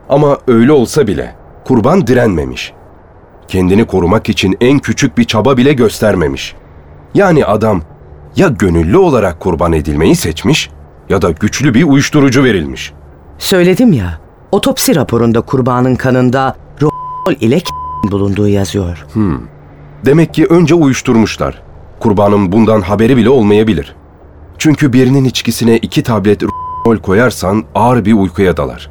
Ama 0.08 0.38
öyle 0.46 0.72
olsa 0.72 1.06
bile 1.06 1.34
kurban 1.64 2.06
direnmemiş. 2.06 2.72
Kendini 3.48 3.86
korumak 3.86 4.28
için 4.28 4.56
en 4.60 4.78
küçük 4.78 5.18
bir 5.18 5.24
çaba 5.24 5.56
bile 5.56 5.72
göstermemiş. 5.72 6.54
Yani 7.14 7.44
adam 7.44 7.82
ya 8.36 8.48
gönüllü 8.48 8.98
olarak 8.98 9.40
kurban 9.40 9.72
edilmeyi 9.72 10.16
seçmiş 10.16 10.70
ya 11.08 11.22
da 11.22 11.30
güçlü 11.30 11.74
bir 11.74 11.84
uyuşturucu 11.84 12.44
verilmiş. 12.44 12.92
Söyledim 13.38 13.92
ya, 13.92 14.18
otopsi 14.52 14.96
raporunda 14.96 15.40
kurbanın 15.40 15.94
kanında 15.94 16.56
rol 16.82 17.34
ile 17.40 17.60
bulunduğu 18.10 18.48
yazıyor. 18.48 19.06
Demek 20.04 20.34
ki 20.34 20.46
önce 20.46 20.74
uyuşturmuşlar. 20.74 21.62
Kurbanın 22.02 22.52
bundan 22.52 22.80
haberi 22.80 23.16
bile 23.16 23.30
olmayabilir. 23.30 23.94
Çünkü 24.58 24.92
birinin 24.92 25.24
içkisine 25.24 25.76
iki 25.76 26.02
tablet 26.02 26.42
rol 26.86 26.96
koyarsan 26.96 27.64
ağır 27.74 28.04
bir 28.04 28.12
uykuya 28.12 28.56
dalar. 28.56 28.90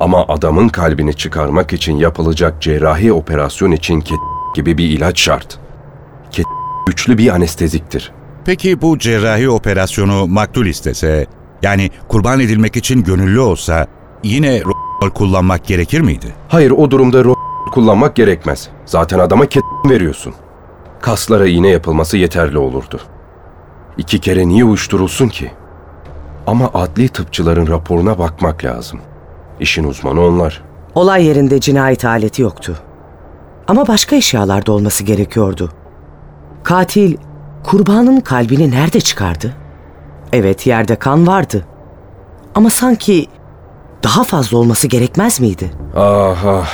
Ama 0.00 0.24
adamın 0.28 0.68
kalbini 0.68 1.14
çıkarmak 1.14 1.72
için 1.72 1.96
yapılacak 1.96 2.62
cerrahi 2.62 3.12
operasyon 3.12 3.70
için 3.70 4.00
ket 4.00 4.18
gibi 4.54 4.78
bir 4.78 4.84
ilaç 4.84 5.20
şart. 5.20 5.58
Ket 6.30 6.46
güçlü 6.86 7.18
bir 7.18 7.28
anesteziktir. 7.28 8.12
Peki 8.44 8.82
bu 8.82 8.98
cerrahi 8.98 9.50
operasyonu 9.50 10.26
maktul 10.26 10.66
istese, 10.66 11.26
yani 11.62 11.90
kurban 12.08 12.40
edilmek 12.40 12.76
için 12.76 13.04
gönüllü 13.04 13.40
olsa 13.40 13.86
yine 14.24 14.62
rol 14.64 15.10
kullanmak 15.10 15.64
gerekir 15.66 16.00
miydi? 16.00 16.34
Hayır 16.48 16.70
o 16.70 16.90
durumda 16.90 17.24
ro 17.24 17.34
kullanmak 17.72 18.16
gerekmez. 18.16 18.68
Zaten 18.86 19.18
adama 19.18 19.46
ket 19.46 19.64
veriyorsun. 19.90 20.34
Kaslara 21.00 21.46
iğne 21.46 21.68
yapılması 21.68 22.16
yeterli 22.16 22.58
olurdu. 22.58 23.00
İki 23.98 24.18
kere 24.18 24.48
niye 24.48 24.64
uyuşturulsun 24.64 25.28
ki? 25.28 25.50
Ama 26.46 26.70
adli 26.74 27.08
tıpçıların 27.08 27.66
raporuna 27.66 28.18
bakmak 28.18 28.64
lazım. 28.64 29.00
İşin 29.60 29.84
uzmanı 29.84 30.20
onlar. 30.20 30.62
Olay 30.94 31.26
yerinde 31.26 31.60
cinayet 31.60 32.04
aleti 32.04 32.42
yoktu. 32.42 32.76
Ama 33.68 33.88
başka 33.88 34.16
eşyalarda 34.16 34.72
olması 34.72 35.04
gerekiyordu. 35.04 35.70
Katil 36.62 37.16
kurbanın 37.64 38.20
kalbini 38.20 38.70
nerede 38.70 39.00
çıkardı? 39.00 39.54
Evet 40.32 40.66
yerde 40.66 40.96
kan 40.96 41.26
vardı. 41.26 41.64
Ama 42.54 42.70
sanki 42.70 43.26
daha 44.04 44.24
fazla 44.24 44.58
olması 44.58 44.86
gerekmez 44.86 45.40
miydi? 45.40 45.70
Ah 45.96 46.44
ah, 46.46 46.68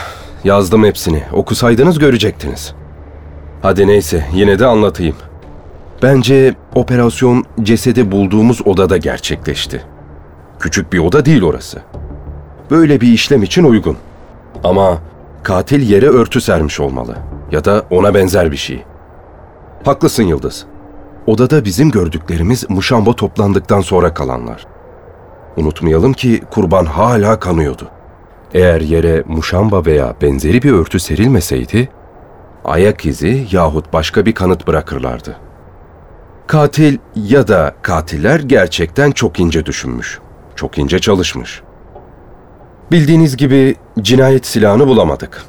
yazdım 0.45 0.85
hepsini. 0.85 1.23
Okusaydınız 1.33 1.99
görecektiniz. 1.99 2.75
Hadi 3.65 3.87
neyse, 3.87 4.27
yine 4.35 4.59
de 4.59 4.67
anlatayım. 4.67 5.17
Bence 6.03 6.55
operasyon 6.75 7.45
cesedi 7.63 8.13
bulduğumuz 8.13 8.67
odada 8.67 8.97
gerçekleşti. 8.97 9.83
Küçük 10.61 10.93
bir 10.93 10.99
oda 10.99 11.25
değil 11.25 11.43
orası. 11.43 11.83
Böyle 12.71 13.01
bir 13.01 13.09
işlem 13.09 13.43
için 13.43 13.65
uygun. 13.65 13.97
Ama 14.65 14.99
katil 15.43 15.91
yere 15.91 16.07
örtü 16.07 16.41
sermiş 16.41 16.81
olmalı. 16.81 17.17
Ya 17.51 17.65
da 17.65 17.83
ona 17.91 18.15
benzer 18.15 18.53
bir 18.53 18.57
şey. 18.57 18.85
Haklısın 19.85 20.23
Yıldız. 20.23 20.67
Odada 21.27 21.65
bizim 21.65 21.91
gördüklerimiz 21.91 22.71
muşamba 22.71 23.13
toplandıktan 23.13 23.81
sonra 23.81 24.15
kalanlar. 24.15 24.67
Unutmayalım 25.57 26.13
ki 26.13 26.43
kurban 26.51 26.85
hala 26.85 27.41
kanıyordu. 27.41 27.89
Eğer 28.55 28.81
yere 28.81 29.23
muşamba 29.27 29.87
veya 29.87 30.15
benzeri 30.23 30.63
bir 30.63 30.73
örtü 30.73 31.01
serilmeseydi, 31.01 31.89
ayak 32.65 33.07
izi 33.07 33.47
yahut 33.51 33.93
başka 33.93 34.27
bir 34.27 34.35
kanıt 34.35 34.67
bırakırlardı. 34.67 35.37
Katil 36.47 36.99
ya 37.17 37.49
da 37.49 37.75
katiller 37.83 38.41
gerçekten 38.41 39.11
çok 39.11 39.41
ince 39.41 39.67
düşünmüş. 39.67 40.19
Çok 40.57 40.79
ince 40.79 40.99
çalışmış. 40.99 41.63
Bildiğiniz 42.91 43.37
gibi 43.37 43.77
cinayet 44.01 44.47
silahını 44.47 44.87
bulamadık. 44.87 45.45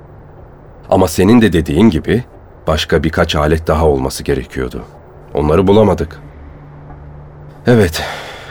Ama 0.90 1.08
senin 1.08 1.42
de 1.42 1.54
dediğin 1.54 1.90
gibi 1.90 2.24
başka 2.68 3.04
birkaç 3.04 3.36
alet 3.36 3.68
daha 3.68 3.88
olması 3.88 4.24
gerekiyordu. 4.24 4.84
Onları 5.34 5.68
bulamadık. 5.68 6.20
Evet, 7.68 8.04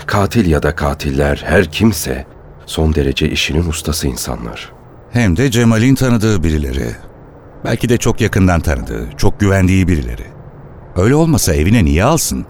katil 0.07 0.51
ya 0.51 0.63
da 0.63 0.75
katiller 0.75 1.43
her 1.47 1.65
kimse 1.65 2.27
son 2.67 2.95
derece 2.95 3.29
işinin 3.29 3.69
ustası 3.69 4.09
insanlar. 4.09 4.73
Hem 5.11 5.37
de 5.37 5.51
Cemal'in 5.51 5.95
tanıdığı 5.95 6.43
birileri. 6.43 6.91
Belki 7.65 7.89
de 7.89 7.99
çok 7.99 8.21
yakından 8.21 8.61
tanıdığı, 8.61 9.09
çok 9.17 9.41
güvendiği 9.41 9.89
birileri. 9.89 10.25
Öyle 10.97 11.15
olmasa 11.15 11.55
evine 11.55 11.85
niye 11.85 12.05
alsın? 12.05 12.47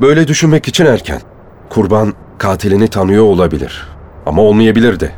Böyle 0.00 0.28
düşünmek 0.28 0.68
için 0.68 0.86
erken. 0.86 1.20
Kurban 1.68 2.14
katilini 2.38 2.88
tanıyor 2.88 3.24
olabilir. 3.24 3.88
Ama 4.26 4.42
olmayabilir 4.42 5.00
de. 5.00 5.12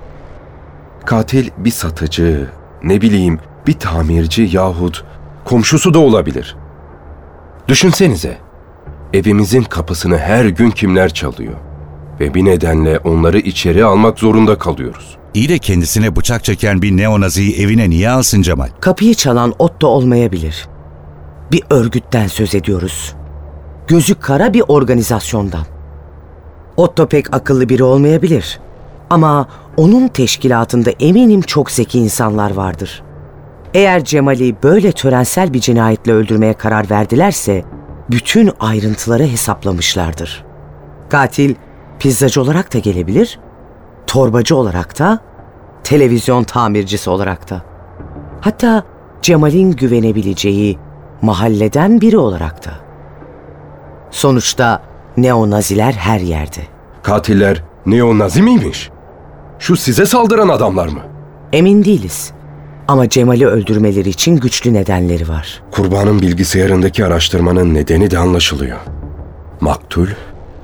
Katil 1.06 1.50
bir 1.58 1.70
satıcı, 1.70 2.46
ne 2.82 3.00
bileyim 3.00 3.40
bir 3.66 3.72
tamirci 3.72 4.48
yahut 4.52 5.04
komşusu 5.44 5.94
da 5.94 5.98
olabilir. 5.98 6.56
Düşünsenize. 7.68 8.38
Evimizin 9.12 9.62
kapısını 9.62 10.18
her 10.18 10.44
gün 10.44 10.70
kimler 10.70 11.14
çalıyor? 11.14 11.54
Ve 12.20 12.34
bir 12.34 12.44
nedenle 12.44 12.98
onları 12.98 13.38
içeri 13.38 13.84
almak 13.84 14.18
zorunda 14.18 14.58
kalıyoruz. 14.58 15.18
İyi 15.34 15.48
de 15.48 15.58
kendisine 15.58 16.16
bıçak 16.16 16.44
çeken 16.44 16.82
bir 16.82 16.96
neonaziyi 16.96 17.60
evine 17.60 17.90
niye 17.90 18.10
alsın 18.10 18.42
Cemal? 18.42 18.68
Kapıyı 18.80 19.14
çalan 19.14 19.54
Otto 19.58 19.86
olmayabilir. 19.86 20.68
Bir 21.52 21.62
örgütten 21.70 22.26
söz 22.26 22.54
ediyoruz. 22.54 23.14
Gözü 23.86 24.14
kara 24.14 24.54
bir 24.54 24.64
organizasyondan. 24.68 25.66
Otto 26.76 27.08
pek 27.08 27.34
akıllı 27.34 27.68
biri 27.68 27.84
olmayabilir. 27.84 28.60
Ama 29.10 29.48
onun 29.76 30.08
teşkilatında 30.08 30.90
eminim 30.90 31.42
çok 31.42 31.70
zeki 31.70 31.98
insanlar 31.98 32.50
vardır. 32.50 33.02
Eğer 33.74 34.04
Cemal'i 34.04 34.56
böyle 34.62 34.92
törensel 34.92 35.54
bir 35.54 35.60
cinayetle 35.60 36.12
öldürmeye 36.12 36.52
karar 36.52 36.90
verdilerse 36.90 37.64
bütün 38.10 38.50
ayrıntıları 38.60 39.26
hesaplamışlardır. 39.26 40.44
Katil 41.08 41.54
pizzacı 41.98 42.42
olarak 42.42 42.74
da 42.74 42.78
gelebilir, 42.78 43.38
torbacı 44.12 44.56
olarak 44.56 44.98
da, 44.98 45.18
televizyon 45.84 46.44
tamircisi 46.44 47.10
olarak 47.10 47.50
da. 47.50 47.62
Hatta 48.40 48.82
Cemal'in 49.22 49.72
güvenebileceği 49.72 50.78
mahalleden 51.22 52.00
biri 52.00 52.18
olarak 52.18 52.66
da. 52.66 52.70
Sonuçta 54.10 54.82
neonaziler 55.16 55.92
her 55.92 56.20
yerde. 56.20 56.60
Katiller 57.02 57.62
neonazi 57.86 58.42
miymiş? 58.42 58.90
Şu 59.58 59.76
size 59.76 60.06
saldıran 60.06 60.48
adamlar 60.48 60.88
mı? 60.88 61.00
Emin 61.52 61.84
değiliz. 61.84 62.32
Ama 62.88 63.08
Cemal'i 63.08 63.46
öldürmeleri 63.46 64.08
için 64.08 64.36
güçlü 64.36 64.74
nedenleri 64.74 65.28
var. 65.28 65.62
Kurbanın 65.70 66.22
bilgisayarındaki 66.22 67.04
araştırmanın 67.04 67.74
nedeni 67.74 68.10
de 68.10 68.18
anlaşılıyor. 68.18 68.78
Maktul 69.60 70.08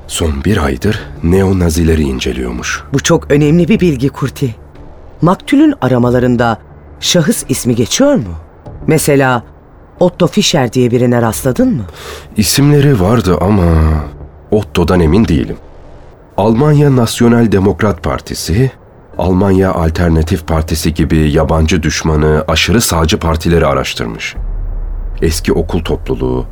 son 0.08 0.44
bir 0.44 0.64
aydır 0.64 1.00
neonazileri 1.22 2.02
inceliyormuş. 2.02 2.82
Bu 2.92 3.00
çok 3.00 3.30
önemli 3.30 3.68
bir 3.68 3.80
bilgi 3.80 4.08
Kurti. 4.08 4.54
Maktul'ün 5.22 5.74
aramalarında 5.80 6.58
şahıs 7.00 7.44
ismi 7.48 7.74
geçiyor 7.74 8.14
mu? 8.14 8.34
Mesela 8.86 9.42
Otto 10.00 10.26
Fischer 10.26 10.72
diye 10.72 10.90
birine 10.90 11.22
rastladın 11.22 11.68
mı? 11.76 11.82
İsimleri 12.36 13.00
vardı 13.00 13.38
ama 13.40 13.64
Otto'dan 14.50 15.00
emin 15.00 15.28
değilim. 15.28 15.56
Almanya 16.36 16.96
Nasyonel 16.96 17.52
Demokrat 17.52 18.02
Partisi, 18.02 18.70
Almanya 19.18 19.72
Alternatif 19.72 20.46
Partisi 20.46 20.94
gibi 20.94 21.32
yabancı 21.32 21.82
düşmanı 21.82 22.44
aşırı 22.48 22.80
sağcı 22.80 23.18
partileri 23.18 23.66
araştırmış. 23.66 24.34
Eski 25.22 25.52
okul 25.52 25.84
topluluğu, 25.84 26.46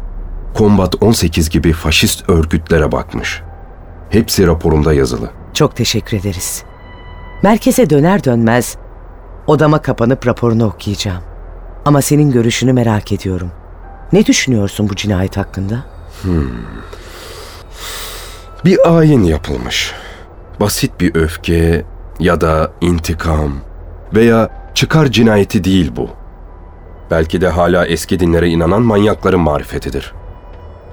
Kombat 0.56 1.02
18 1.02 1.50
gibi 1.50 1.72
faşist 1.72 2.28
örgütlere 2.28 2.92
bakmış. 2.92 3.42
Hepsi 4.10 4.46
raporumda 4.46 4.92
yazılı. 4.92 5.30
Çok 5.54 5.76
teşekkür 5.76 6.16
ederiz. 6.16 6.64
Merkeze 7.42 7.90
döner 7.90 8.24
dönmez 8.24 8.76
odama 9.46 9.82
kapanıp 9.82 10.26
raporunu 10.26 10.66
okuyacağım. 10.66 11.22
Ama 11.84 12.02
senin 12.02 12.32
görüşünü 12.32 12.72
merak 12.72 13.12
ediyorum. 13.12 13.50
Ne 14.12 14.26
düşünüyorsun 14.26 14.88
bu 14.88 14.96
cinayet 14.96 15.36
hakkında? 15.36 15.84
Bir 18.64 18.96
ayin 18.98 19.24
yapılmış. 19.24 19.92
Basit 20.60 21.00
bir 21.00 21.14
öfke 21.14 21.84
ya 22.18 22.40
da 22.40 22.72
intikam 22.80 23.52
veya 24.14 24.70
çıkar 24.74 25.06
cinayeti 25.06 25.64
değil 25.64 25.92
bu. 25.96 26.10
Belki 27.10 27.40
de 27.40 27.48
hala 27.48 27.86
eski 27.86 28.20
dinlere 28.20 28.48
inanan 28.48 28.82
manyakların 28.82 29.40
marifetidir. 29.40 30.15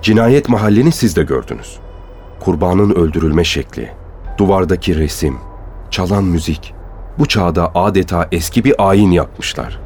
Cinayet 0.04 0.50
mahallini 0.50 0.92
siz 0.92 1.16
de 1.16 1.24
gördünüz. 1.24 1.78
Kurbanın 2.40 2.96
öldürülme 2.96 3.44
şekli, 3.44 3.90
duvardaki 4.38 4.96
resim, 4.96 5.38
çalan 5.92 6.24
müzik. 6.24 6.74
Bu 7.20 7.26
çağda 7.26 7.72
adeta 7.76 8.28
eski 8.32 8.64
bir 8.64 8.90
ayin 8.90 9.12
yapmışlar. 9.12 9.80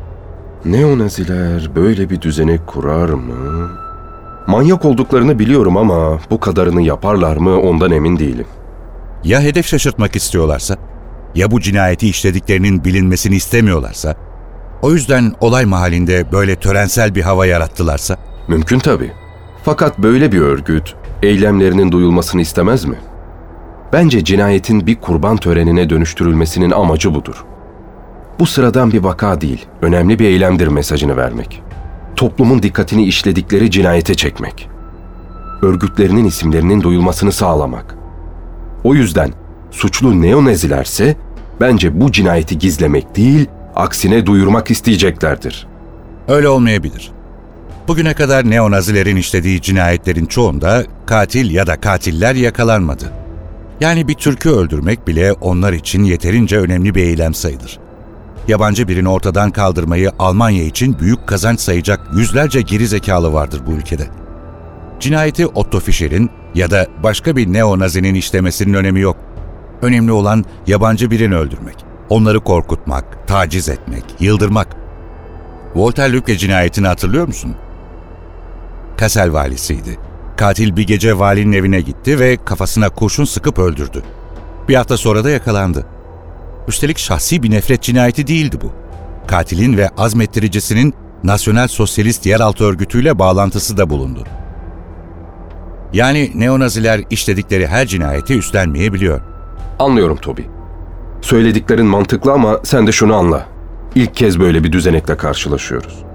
Neonaziler 0.65 1.75
böyle 1.75 2.09
bir 2.09 2.21
düzenek 2.21 2.67
kurar 2.67 3.09
mı? 3.09 3.69
Manyak 4.47 4.85
olduklarını 4.85 5.39
biliyorum 5.39 5.77
ama 5.77 6.19
bu 6.29 6.39
kadarını 6.39 6.81
yaparlar 6.81 7.37
mı 7.37 7.59
ondan 7.59 7.91
emin 7.91 8.19
değilim. 8.19 8.47
Ya 9.23 9.41
hedef 9.41 9.67
şaşırtmak 9.67 10.15
istiyorlarsa? 10.15 10.77
Ya 11.35 11.51
bu 11.51 11.61
cinayeti 11.61 12.09
işlediklerinin 12.09 12.83
bilinmesini 12.83 13.35
istemiyorlarsa? 13.35 14.15
O 14.81 14.91
yüzden 14.91 15.33
olay 15.39 15.65
mahallinde 15.65 16.31
böyle 16.31 16.55
törensel 16.55 17.15
bir 17.15 17.21
hava 17.21 17.45
yarattılarsa? 17.45 18.17
Mümkün 18.47 18.79
tabii. 18.79 19.11
Fakat 19.67 19.99
böyle 19.99 20.31
bir 20.31 20.41
örgüt 20.41 20.95
eylemlerinin 21.23 21.91
duyulmasını 21.91 22.41
istemez 22.41 22.85
mi? 22.85 22.95
Bence 23.93 24.23
cinayetin 24.23 24.87
bir 24.87 24.95
kurban 24.95 25.37
törenine 25.37 25.89
dönüştürülmesinin 25.89 26.71
amacı 26.71 27.15
budur. 27.15 27.45
Bu 28.39 28.45
sıradan 28.45 28.91
bir 28.91 29.03
vaka 29.03 29.41
değil, 29.41 29.65
önemli 29.81 30.19
bir 30.19 30.25
eylemdir 30.25 30.67
mesajını 30.67 31.17
vermek. 31.17 31.63
toplumun 32.15 32.63
dikkatini 32.63 33.03
işledikleri 33.03 33.71
cinayete 33.71 34.13
çekmek. 34.15 34.69
Örgütlerinin 35.61 36.25
isimlerinin 36.25 36.81
duyulmasını 36.81 37.31
sağlamak. 37.31 37.95
O 38.83 38.95
yüzden 38.95 39.29
suçlu 39.71 40.21
neonazilerse 40.21 41.17
bence 41.61 42.01
bu 42.01 42.11
cinayeti 42.11 42.57
gizlemek 42.57 43.15
değil, 43.15 43.47
aksine 43.75 44.25
duyurmak 44.25 44.71
isteyeceklerdir. 44.71 45.67
Öyle 46.27 46.49
olmayabilir. 46.49 47.16
Bugüne 47.87 48.13
kadar 48.13 48.49
neonazilerin 48.49 49.15
işlediği 49.15 49.61
cinayetlerin 49.61 50.25
çoğunda 50.25 50.85
katil 51.05 51.51
ya 51.51 51.67
da 51.67 51.81
katiller 51.81 52.35
yakalanmadı. 52.35 53.13
Yani 53.81 54.07
bir 54.07 54.13
Türk'ü 54.13 54.49
öldürmek 54.49 55.07
bile 55.07 55.33
onlar 55.33 55.73
için 55.73 56.03
yeterince 56.03 56.57
önemli 56.57 56.95
bir 56.95 57.03
eylem 57.03 57.33
sayılır. 57.33 57.79
Yabancı 58.47 58.87
birini 58.87 59.09
ortadan 59.09 59.51
kaldırmayı 59.51 60.11
Almanya 60.19 60.63
için 60.63 60.99
büyük 60.99 61.27
kazanç 61.27 61.59
sayacak 61.59 61.99
yüzlerce 62.15 62.61
geri 62.61 62.87
zekalı 62.87 63.33
vardır 63.33 63.61
bu 63.67 63.71
ülkede. 63.71 64.07
Cinayeti 64.99 65.47
Otto 65.47 65.79
Fischer'in 65.79 66.29
ya 66.55 66.71
da 66.71 66.87
başka 67.03 67.35
bir 67.35 67.53
neonazinin 67.53 68.15
işlemesinin 68.15 68.73
önemi 68.73 68.99
yok. 68.99 69.17
Önemli 69.81 70.11
olan 70.11 70.45
yabancı 70.67 71.11
birini 71.11 71.35
öldürmek, 71.35 71.75
onları 72.09 72.39
korkutmak, 72.39 73.27
taciz 73.27 73.69
etmek, 73.69 74.03
yıldırmak. 74.19 74.67
Walter 75.73 76.13
Lübke 76.13 76.37
cinayetini 76.37 76.87
hatırlıyor 76.87 77.27
musun? 77.27 77.55
Kassel 78.97 79.33
valisiydi. 79.33 79.97
Katil 80.37 80.75
bir 80.75 80.87
gece 80.87 81.19
valinin 81.19 81.51
evine 81.51 81.81
gitti 81.81 82.19
ve 82.19 82.37
kafasına 82.45 82.89
kurşun 82.89 83.25
sıkıp 83.25 83.59
öldürdü. 83.59 84.03
Bir 84.67 84.75
hafta 84.75 84.97
sonra 84.97 85.23
da 85.23 85.29
yakalandı. 85.29 85.85
Üstelik 86.67 86.97
şahsi 86.97 87.43
bir 87.43 87.51
nefret 87.51 87.81
cinayeti 87.81 88.27
değildi 88.27 88.57
bu. 88.61 88.71
Katilin 89.27 89.77
ve 89.77 89.89
azmettiricisinin 89.97 90.93
Nasyonel 91.23 91.67
Sosyalist 91.67 92.25
Yeraltı 92.25 92.63
Örgütü'yle 92.63 93.19
bağlantısı 93.19 93.77
da 93.77 93.89
bulundu. 93.89 94.23
Yani 95.93 96.31
neonaziler 96.35 97.01
işledikleri 97.09 97.67
her 97.67 97.87
cinayeti 97.87 98.37
üstlenmeyebiliyor. 98.37 99.21
Anlıyorum 99.79 100.17
Toby. 100.17 100.41
Söylediklerin 101.21 101.85
mantıklı 101.85 102.31
ama 102.31 102.59
sen 102.63 102.87
de 102.87 102.91
şunu 102.91 103.15
anla. 103.15 103.45
İlk 103.95 104.15
kez 104.15 104.39
böyle 104.39 104.63
bir 104.63 104.71
düzenekle 104.71 105.17
karşılaşıyoruz. 105.17 106.06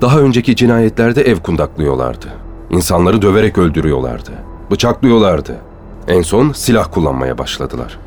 Daha 0.00 0.20
önceki 0.20 0.56
cinayetlerde 0.56 1.22
ev 1.22 1.36
kundaklıyorlardı. 1.36 2.26
İnsanları 2.70 3.22
döverek 3.22 3.58
öldürüyorlardı. 3.58 4.30
Bıçaklıyorlardı. 4.70 5.56
En 6.08 6.22
son 6.22 6.52
silah 6.52 6.92
kullanmaya 6.92 7.38
başladılar. 7.38 7.98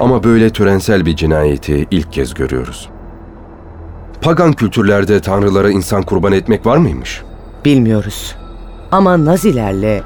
Ama 0.00 0.24
böyle 0.24 0.50
törensel 0.50 1.06
bir 1.06 1.16
cinayeti 1.16 1.86
ilk 1.90 2.12
kez 2.12 2.34
görüyoruz. 2.34 2.88
Pagan 4.22 4.52
kültürlerde 4.52 5.20
tanrılara 5.20 5.70
insan 5.70 6.02
kurban 6.02 6.32
etmek 6.32 6.66
var 6.66 6.76
mıymış? 6.76 7.22
Bilmiyoruz. 7.64 8.36
Ama 8.92 9.24
Nazilerle 9.24 10.02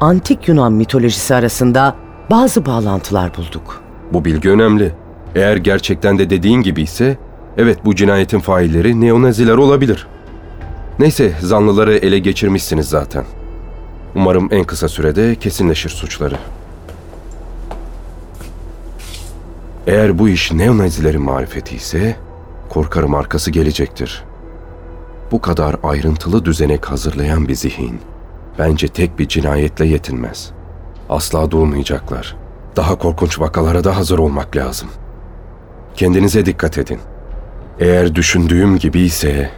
antik 0.00 0.48
Yunan 0.48 0.72
mitolojisi 0.72 1.34
arasında 1.34 1.94
bazı 2.30 2.66
bağlantılar 2.66 3.36
bulduk. 3.36 3.82
Bu 4.12 4.24
bilgi 4.24 4.50
önemli. 4.50 4.92
Eğer 5.34 5.56
gerçekten 5.56 6.18
de 6.18 6.30
dediğin 6.30 6.62
gibi 6.62 6.82
ise 6.82 7.16
evet 7.58 7.78
bu 7.84 7.94
cinayetin 7.94 8.40
failleri 8.40 9.00
neonaziler 9.00 9.56
olabilir. 9.56 10.06
Neyse 10.98 11.32
zanlıları 11.40 11.96
ele 11.96 12.18
geçirmişsiniz 12.18 12.88
zaten. 12.88 13.24
Umarım 14.14 14.48
en 14.50 14.64
kısa 14.64 14.88
sürede 14.88 15.34
kesinleşir 15.34 15.90
suçları. 15.90 16.38
Eğer 19.86 20.18
bu 20.18 20.28
iş 20.28 20.52
neonazilerin 20.52 21.22
marifeti 21.22 21.76
ise 21.76 22.16
korkarım 22.68 23.14
arkası 23.14 23.50
gelecektir. 23.50 24.24
Bu 25.32 25.40
kadar 25.40 25.76
ayrıntılı 25.82 26.44
düzenek 26.44 26.86
hazırlayan 26.86 27.48
bir 27.48 27.54
zihin 27.54 28.00
bence 28.58 28.88
tek 28.88 29.18
bir 29.18 29.28
cinayetle 29.28 29.86
yetinmez. 29.86 30.50
Asla 31.08 31.50
durmayacaklar. 31.50 32.36
Daha 32.76 32.98
korkunç 32.98 33.40
vakalara 33.40 33.84
da 33.84 33.96
hazır 33.96 34.18
olmak 34.18 34.56
lazım. 34.56 34.88
Kendinize 35.94 36.46
dikkat 36.46 36.78
edin. 36.78 37.00
Eğer 37.80 38.14
düşündüğüm 38.14 38.78
gibi 38.78 39.00
ise 39.00 39.50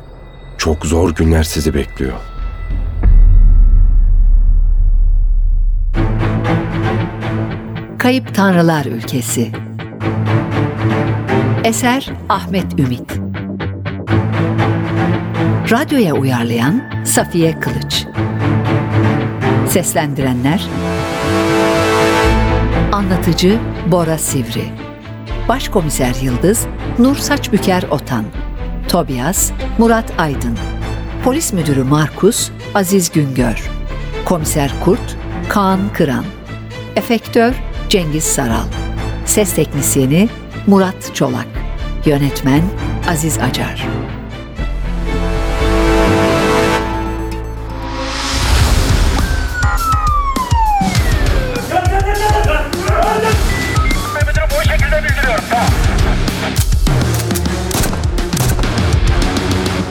çok 0.58 0.86
zor 0.86 1.14
günler 1.14 1.42
sizi 1.42 1.74
bekliyor. 1.74 2.12
Kayıp 7.98 8.34
Tanrılar 8.34 8.84
Ülkesi. 8.84 9.52
Eser 11.64 12.10
Ahmet 12.28 12.80
Ümit. 12.80 13.20
Radyoya 15.70 16.14
uyarlayan 16.14 17.04
Safiye 17.04 17.60
Kılıç. 17.60 18.06
Seslendirenler 19.68 20.66
Anlatıcı 22.92 23.58
Bora 23.86 24.18
Sivri. 24.18 24.64
Başkomiser 25.48 26.14
Yıldız 26.22 26.66
Nur 26.98 27.16
Saçbüker 27.16 27.82
Otan 27.90 28.24
Tobias 28.88 29.51
Murat 29.79 30.12
Aydın. 30.18 30.59
Polis 31.24 31.53
Müdürü 31.53 31.85
Markus 31.85 32.51
Aziz 32.74 33.11
Güngör. 33.11 33.70
Komiser 34.24 34.72
Kurt 34.85 35.16
Kaan 35.48 35.81
Kıran. 35.92 36.24
Efektör 36.96 37.55
Cengiz 37.88 38.24
Saral. 38.24 38.66
Ses 39.27 39.55
Teknisyeni 39.55 40.29
Murat 40.66 41.14
Çolak. 41.14 41.48
Yönetmen 42.07 42.62
Aziz 43.09 43.38
Acar 43.38 43.87